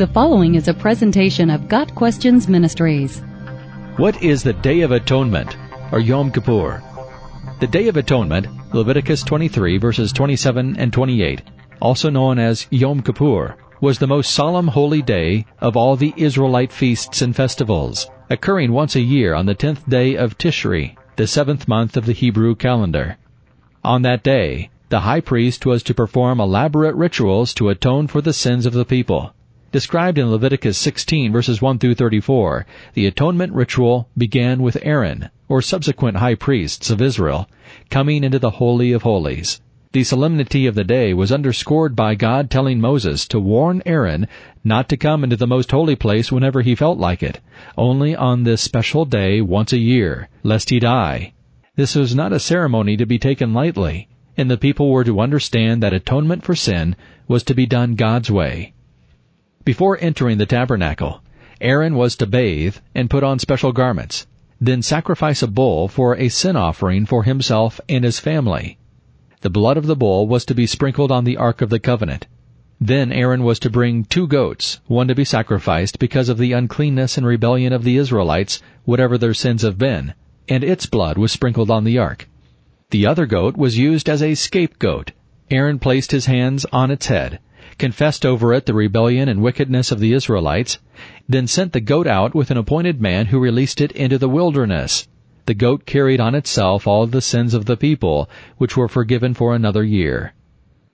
The 0.00 0.06
following 0.06 0.54
is 0.54 0.66
a 0.66 0.72
presentation 0.72 1.50
of 1.50 1.68
Got 1.68 1.94
Questions 1.94 2.48
Ministries. 2.48 3.20
What 3.98 4.22
is 4.22 4.42
the 4.42 4.54
Day 4.54 4.80
of 4.80 4.92
Atonement, 4.92 5.58
or 5.92 6.00
Yom 6.00 6.30
Kippur? 6.30 6.82
The 7.60 7.66
Day 7.66 7.86
of 7.86 7.98
Atonement, 7.98 8.46
Leviticus 8.72 9.22
23 9.22 9.76
verses 9.76 10.10
27 10.14 10.76
and 10.78 10.90
28, 10.90 11.42
also 11.82 12.08
known 12.08 12.38
as 12.38 12.66
Yom 12.70 13.02
Kippur, 13.02 13.56
was 13.82 13.98
the 13.98 14.06
most 14.06 14.30
solemn 14.30 14.68
holy 14.68 15.02
day 15.02 15.44
of 15.58 15.76
all 15.76 15.96
the 15.96 16.14
Israelite 16.16 16.72
feasts 16.72 17.20
and 17.20 17.36
festivals, 17.36 18.08
occurring 18.30 18.72
once 18.72 18.96
a 18.96 19.02
year 19.02 19.34
on 19.34 19.44
the 19.44 19.54
tenth 19.54 19.86
day 19.86 20.16
of 20.16 20.38
Tishri, 20.38 20.96
the 21.16 21.26
seventh 21.26 21.68
month 21.68 21.98
of 21.98 22.06
the 22.06 22.14
Hebrew 22.14 22.54
calendar. 22.54 23.18
On 23.84 24.00
that 24.00 24.22
day, 24.22 24.70
the 24.88 25.00
high 25.00 25.20
priest 25.20 25.66
was 25.66 25.82
to 25.82 25.92
perform 25.92 26.40
elaborate 26.40 26.94
rituals 26.94 27.52
to 27.52 27.68
atone 27.68 28.06
for 28.06 28.22
the 28.22 28.32
sins 28.32 28.64
of 28.64 28.72
the 28.72 28.86
people. 28.86 29.34
Described 29.72 30.18
in 30.18 30.28
Leviticus 30.28 30.76
16 30.78 31.30
verses 31.30 31.62
1 31.62 31.78
through 31.78 31.94
34, 31.94 32.66
the 32.94 33.06
atonement 33.06 33.52
ritual 33.52 34.08
began 34.18 34.62
with 34.62 34.76
Aaron, 34.82 35.30
or 35.48 35.62
subsequent 35.62 36.16
high 36.16 36.34
priests 36.34 36.90
of 36.90 37.00
Israel, 37.00 37.48
coming 37.88 38.24
into 38.24 38.40
the 38.40 38.50
Holy 38.50 38.90
of 38.90 39.02
Holies. 39.02 39.60
The 39.92 40.02
solemnity 40.02 40.66
of 40.66 40.74
the 40.74 40.82
day 40.82 41.14
was 41.14 41.30
underscored 41.30 41.94
by 41.94 42.16
God 42.16 42.50
telling 42.50 42.80
Moses 42.80 43.28
to 43.28 43.38
warn 43.38 43.80
Aaron 43.86 44.26
not 44.64 44.88
to 44.88 44.96
come 44.96 45.22
into 45.22 45.36
the 45.36 45.46
most 45.46 45.70
holy 45.70 45.94
place 45.94 46.32
whenever 46.32 46.62
he 46.62 46.74
felt 46.74 46.98
like 46.98 47.22
it, 47.22 47.38
only 47.78 48.16
on 48.16 48.42
this 48.42 48.60
special 48.60 49.04
day 49.04 49.40
once 49.40 49.72
a 49.72 49.78
year, 49.78 50.28
lest 50.42 50.70
he 50.70 50.80
die. 50.80 51.32
This 51.76 51.94
was 51.94 52.12
not 52.12 52.32
a 52.32 52.40
ceremony 52.40 52.96
to 52.96 53.06
be 53.06 53.20
taken 53.20 53.54
lightly, 53.54 54.08
and 54.36 54.50
the 54.50 54.58
people 54.58 54.90
were 54.90 55.04
to 55.04 55.20
understand 55.20 55.80
that 55.80 55.92
atonement 55.92 56.42
for 56.42 56.56
sin 56.56 56.96
was 57.28 57.44
to 57.44 57.54
be 57.54 57.66
done 57.66 57.94
God's 57.94 58.32
way. 58.32 58.72
Before 59.62 59.98
entering 60.00 60.38
the 60.38 60.46
tabernacle, 60.46 61.22
Aaron 61.60 61.94
was 61.94 62.16
to 62.16 62.26
bathe 62.26 62.76
and 62.94 63.10
put 63.10 63.22
on 63.22 63.38
special 63.38 63.72
garments, 63.72 64.26
then 64.58 64.80
sacrifice 64.80 65.42
a 65.42 65.46
bull 65.46 65.86
for 65.86 66.16
a 66.16 66.30
sin 66.30 66.56
offering 66.56 67.04
for 67.04 67.24
himself 67.24 67.78
and 67.86 68.02
his 68.02 68.18
family. 68.18 68.78
The 69.42 69.50
blood 69.50 69.76
of 69.76 69.86
the 69.86 69.96
bull 69.96 70.26
was 70.26 70.46
to 70.46 70.54
be 70.54 70.66
sprinkled 70.66 71.12
on 71.12 71.24
the 71.24 71.36
Ark 71.36 71.60
of 71.60 71.68
the 71.68 71.78
Covenant. 71.78 72.26
Then 72.80 73.12
Aaron 73.12 73.42
was 73.42 73.58
to 73.58 73.68
bring 73.68 74.04
two 74.04 74.26
goats, 74.26 74.80
one 74.86 75.08
to 75.08 75.14
be 75.14 75.26
sacrificed 75.26 75.98
because 75.98 76.30
of 76.30 76.38
the 76.38 76.52
uncleanness 76.52 77.18
and 77.18 77.26
rebellion 77.26 77.74
of 77.74 77.84
the 77.84 77.98
Israelites, 77.98 78.62
whatever 78.86 79.18
their 79.18 79.34
sins 79.34 79.60
have 79.60 79.76
been, 79.76 80.14
and 80.48 80.64
its 80.64 80.86
blood 80.86 81.18
was 81.18 81.32
sprinkled 81.32 81.70
on 81.70 81.84
the 81.84 81.98
ark. 81.98 82.30
The 82.88 83.06
other 83.06 83.26
goat 83.26 83.58
was 83.58 83.76
used 83.76 84.08
as 84.08 84.22
a 84.22 84.34
scapegoat. 84.34 85.12
Aaron 85.50 85.78
placed 85.78 86.12
his 86.12 86.24
hands 86.24 86.64
on 86.72 86.90
its 86.90 87.06
head, 87.06 87.40
confessed 87.78 88.26
over 88.26 88.52
it 88.52 88.66
the 88.66 88.74
rebellion 88.74 89.28
and 89.28 89.42
wickedness 89.42 89.92
of 89.92 90.00
the 90.00 90.12
Israelites, 90.12 90.78
then 91.28 91.46
sent 91.46 91.72
the 91.72 91.80
goat 91.80 92.06
out 92.06 92.34
with 92.34 92.50
an 92.50 92.56
appointed 92.56 93.00
man 93.00 93.26
who 93.26 93.38
released 93.38 93.80
it 93.80 93.92
into 93.92 94.18
the 94.18 94.28
wilderness. 94.28 95.06
The 95.46 95.54
goat 95.54 95.86
carried 95.86 96.20
on 96.20 96.34
itself 96.34 96.86
all 96.86 97.06
the 97.06 97.20
sins 97.20 97.54
of 97.54 97.64
the 97.64 97.76
people, 97.76 98.28
which 98.58 98.76
were 98.76 98.88
forgiven 98.88 99.34
for 99.34 99.54
another 99.54 99.82
year. 99.82 100.32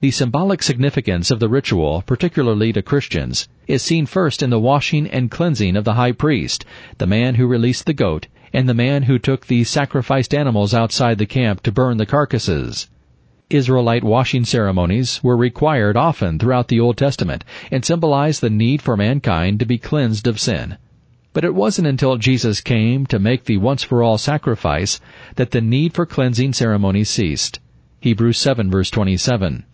The 0.00 0.10
symbolic 0.10 0.62
significance 0.62 1.30
of 1.30 1.40
the 1.40 1.48
ritual, 1.48 2.02
particularly 2.06 2.72
to 2.74 2.82
Christians, 2.82 3.48
is 3.66 3.82
seen 3.82 4.06
first 4.06 4.42
in 4.42 4.50
the 4.50 4.60
washing 4.60 5.06
and 5.06 5.30
cleansing 5.30 5.76
of 5.76 5.84
the 5.84 5.94
high 5.94 6.12
priest, 6.12 6.64
the 6.98 7.06
man 7.06 7.36
who 7.36 7.46
released 7.46 7.86
the 7.86 7.94
goat, 7.94 8.26
and 8.52 8.68
the 8.68 8.74
man 8.74 9.04
who 9.04 9.18
took 9.18 9.46
the 9.46 9.64
sacrificed 9.64 10.34
animals 10.34 10.74
outside 10.74 11.18
the 11.18 11.26
camp 11.26 11.62
to 11.62 11.72
burn 11.72 11.96
the 11.96 12.06
carcasses. 12.06 12.88
Israelite 13.54 14.02
washing 14.02 14.44
ceremonies 14.44 15.22
were 15.22 15.36
required 15.36 15.96
often 15.96 16.38
throughout 16.38 16.68
the 16.68 16.80
Old 16.80 16.96
Testament 16.96 17.44
and 17.70 17.84
symbolized 17.84 18.40
the 18.40 18.50
need 18.50 18.82
for 18.82 18.96
mankind 18.96 19.60
to 19.60 19.64
be 19.64 19.78
cleansed 19.78 20.26
of 20.26 20.40
sin. 20.40 20.76
But 21.32 21.44
it 21.44 21.54
wasn't 21.54 21.86
until 21.86 22.16
Jesus 22.16 22.60
came 22.60 23.06
to 23.06 23.18
make 23.18 23.44
the 23.44 23.56
once 23.56 23.82
for 23.82 24.02
all 24.02 24.18
sacrifice 24.18 25.00
that 25.36 25.52
the 25.52 25.60
need 25.60 25.94
for 25.94 26.04
cleansing 26.04 26.52
ceremonies 26.52 27.10
ceased. 27.10 27.60
Hebrews 28.00 28.38
7 28.38 28.70
verse 28.70 28.90
27. 28.90 29.64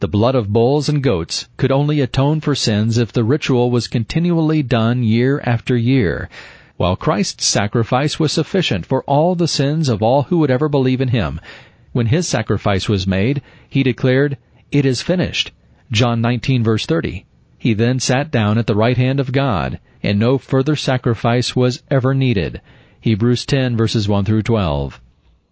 The 0.00 0.08
blood 0.08 0.34
of 0.34 0.52
bulls 0.52 0.88
and 0.88 1.02
goats 1.02 1.48
could 1.56 1.70
only 1.70 2.00
atone 2.00 2.40
for 2.40 2.54
sins 2.54 2.98
if 2.98 3.12
the 3.12 3.22
ritual 3.22 3.70
was 3.70 3.86
continually 3.86 4.62
done 4.62 5.02
year 5.02 5.40
after 5.44 5.76
year, 5.76 6.28
while 6.76 6.96
Christ's 6.96 7.46
sacrifice 7.46 8.18
was 8.18 8.32
sufficient 8.32 8.84
for 8.84 9.04
all 9.04 9.34
the 9.34 9.46
sins 9.46 9.88
of 9.88 10.02
all 10.02 10.24
who 10.24 10.38
would 10.38 10.50
ever 10.50 10.68
believe 10.68 11.00
in 11.00 11.08
Him, 11.08 11.40
when 11.94 12.06
his 12.06 12.26
sacrifice 12.26 12.88
was 12.88 13.06
made, 13.06 13.40
he 13.68 13.84
declared, 13.84 14.36
It 14.72 14.84
is 14.84 15.00
finished. 15.00 15.52
John 15.92 16.20
19 16.20 16.64
verse 16.64 16.86
30. 16.86 17.24
He 17.56 17.72
then 17.72 18.00
sat 18.00 18.32
down 18.32 18.58
at 18.58 18.66
the 18.66 18.74
right 18.74 18.96
hand 18.96 19.20
of 19.20 19.30
God, 19.30 19.78
and 20.02 20.18
no 20.18 20.36
further 20.36 20.74
sacrifice 20.74 21.54
was 21.54 21.84
ever 21.90 22.12
needed. 22.12 22.60
Hebrews 23.00 23.46
10 23.46 23.76
verses 23.76 24.08
1 24.08 24.24
through 24.24 24.42
12. 24.42 25.00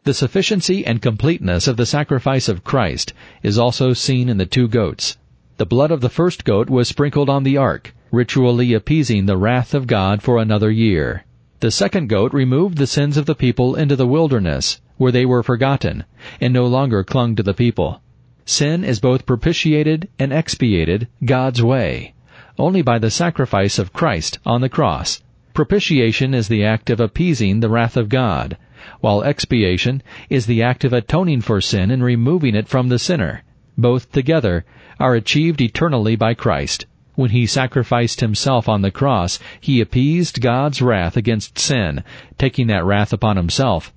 The 0.02 0.12
sufficiency 0.12 0.84
and 0.84 1.00
completeness 1.00 1.68
of 1.68 1.76
the 1.76 1.86
sacrifice 1.86 2.48
of 2.48 2.64
Christ 2.64 3.12
is 3.44 3.56
also 3.56 3.92
seen 3.92 4.28
in 4.28 4.38
the 4.38 4.44
two 4.44 4.66
goats. 4.66 5.16
The 5.58 5.66
blood 5.66 5.92
of 5.92 6.00
the 6.00 6.08
first 6.08 6.44
goat 6.44 6.68
was 6.68 6.88
sprinkled 6.88 7.30
on 7.30 7.44
the 7.44 7.56
ark, 7.56 7.94
ritually 8.10 8.74
appeasing 8.74 9.26
the 9.26 9.36
wrath 9.36 9.74
of 9.74 9.86
God 9.86 10.22
for 10.22 10.38
another 10.38 10.72
year. 10.72 11.24
The 11.60 11.70
second 11.70 12.08
goat 12.08 12.34
removed 12.34 12.78
the 12.78 12.88
sins 12.88 13.16
of 13.16 13.26
the 13.26 13.36
people 13.36 13.76
into 13.76 13.94
the 13.94 14.08
wilderness, 14.08 14.80
where 15.02 15.10
they 15.10 15.26
were 15.26 15.42
forgotten, 15.42 16.04
and 16.40 16.54
no 16.54 16.64
longer 16.64 17.02
clung 17.02 17.34
to 17.34 17.42
the 17.42 17.52
people. 17.52 18.00
Sin 18.44 18.84
is 18.84 19.00
both 19.00 19.26
propitiated 19.26 20.08
and 20.16 20.32
expiated 20.32 21.08
God's 21.24 21.60
way, 21.60 22.14
only 22.56 22.82
by 22.82 23.00
the 23.00 23.10
sacrifice 23.10 23.80
of 23.80 23.92
Christ 23.92 24.38
on 24.46 24.60
the 24.60 24.68
cross. 24.68 25.20
Propitiation 25.54 26.34
is 26.34 26.46
the 26.46 26.64
act 26.64 26.88
of 26.88 27.00
appeasing 27.00 27.58
the 27.58 27.68
wrath 27.68 27.96
of 27.96 28.08
God, 28.08 28.56
while 29.00 29.24
expiation 29.24 30.04
is 30.30 30.46
the 30.46 30.62
act 30.62 30.84
of 30.84 30.92
atoning 30.92 31.40
for 31.40 31.60
sin 31.60 31.90
and 31.90 32.04
removing 32.04 32.54
it 32.54 32.68
from 32.68 32.88
the 32.88 33.00
sinner. 33.00 33.42
Both 33.76 34.12
together 34.12 34.64
are 35.00 35.16
achieved 35.16 35.60
eternally 35.60 36.14
by 36.14 36.34
Christ. 36.34 36.86
When 37.16 37.30
he 37.30 37.46
sacrificed 37.46 38.20
himself 38.20 38.68
on 38.68 38.82
the 38.82 38.92
cross, 38.92 39.40
he 39.60 39.80
appeased 39.80 40.40
God's 40.40 40.80
wrath 40.80 41.16
against 41.16 41.58
sin, 41.58 42.04
taking 42.38 42.68
that 42.68 42.84
wrath 42.84 43.12
upon 43.12 43.36
himself. 43.36 43.92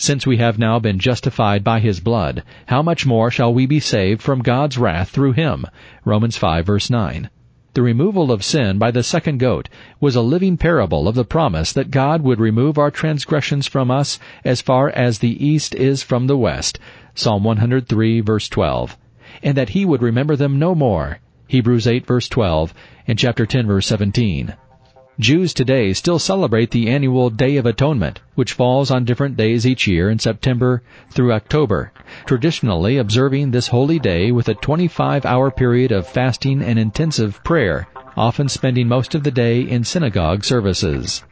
Since 0.00 0.28
we 0.28 0.36
have 0.36 0.60
now 0.60 0.78
been 0.78 1.00
justified 1.00 1.64
by 1.64 1.80
his 1.80 1.98
blood, 1.98 2.44
how 2.66 2.82
much 2.82 3.04
more 3.04 3.32
shall 3.32 3.52
we 3.52 3.66
be 3.66 3.80
saved 3.80 4.22
from 4.22 4.44
God's 4.44 4.78
wrath 4.78 5.08
through 5.08 5.32
him? 5.32 5.66
Romans 6.04 6.36
5 6.36 6.64
verse 6.64 6.88
9. 6.88 7.28
The 7.74 7.82
removal 7.82 8.30
of 8.30 8.44
sin 8.44 8.78
by 8.78 8.92
the 8.92 9.02
second 9.02 9.38
goat 9.38 9.68
was 9.98 10.14
a 10.14 10.20
living 10.20 10.56
parable 10.56 11.08
of 11.08 11.16
the 11.16 11.24
promise 11.24 11.72
that 11.72 11.90
God 11.90 12.22
would 12.22 12.38
remove 12.38 12.78
our 12.78 12.92
transgressions 12.92 13.66
from 13.66 13.90
us 13.90 14.20
as 14.44 14.60
far 14.60 14.88
as 14.90 15.18
the 15.18 15.44
east 15.44 15.74
is 15.74 16.04
from 16.04 16.28
the 16.28 16.38
west, 16.38 16.78
Psalm 17.16 17.42
103 17.42 18.20
verse 18.20 18.48
12, 18.48 18.96
and 19.42 19.56
that 19.56 19.70
he 19.70 19.84
would 19.84 20.00
remember 20.00 20.36
them 20.36 20.60
no 20.60 20.76
more, 20.76 21.18
Hebrews 21.48 21.88
8 21.88 22.06
verse 22.06 22.28
12 22.28 22.72
and 23.08 23.18
chapter 23.18 23.46
10 23.46 23.66
verse 23.66 23.88
17. 23.88 24.54
Jews 25.20 25.52
today 25.52 25.92
still 25.94 26.20
celebrate 26.20 26.70
the 26.70 26.88
annual 26.88 27.28
Day 27.28 27.56
of 27.56 27.66
Atonement, 27.66 28.20
which 28.36 28.52
falls 28.52 28.92
on 28.92 29.04
different 29.04 29.36
days 29.36 29.66
each 29.66 29.88
year 29.88 30.10
in 30.10 30.20
September 30.20 30.80
through 31.10 31.32
October, 31.32 31.90
traditionally 32.24 32.98
observing 32.98 33.50
this 33.50 33.66
holy 33.66 33.98
day 33.98 34.30
with 34.30 34.48
a 34.48 34.54
25-hour 34.54 35.50
period 35.50 35.90
of 35.90 36.06
fasting 36.06 36.62
and 36.62 36.78
intensive 36.78 37.42
prayer, 37.42 37.88
often 38.16 38.48
spending 38.48 38.86
most 38.86 39.16
of 39.16 39.24
the 39.24 39.32
day 39.32 39.62
in 39.62 39.82
synagogue 39.82 40.44
services. 40.44 41.24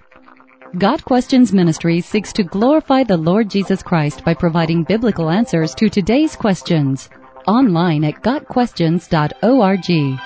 Got 0.76 1.04
Questions 1.04 1.52
Ministry 1.52 2.00
seeks 2.00 2.32
to 2.32 2.42
glorify 2.42 3.04
the 3.04 3.16
Lord 3.16 3.48
Jesus 3.48 3.84
Christ 3.84 4.24
by 4.24 4.34
providing 4.34 4.82
biblical 4.82 5.30
answers 5.30 5.76
to 5.76 5.88
today's 5.88 6.34
questions 6.34 7.08
online 7.46 8.02
at 8.02 8.20
GotQuestions.org. 8.24 10.18